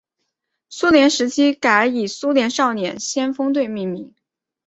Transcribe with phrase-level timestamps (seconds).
[0.67, 4.15] 苏联时期改以苏联少年先锋队命名。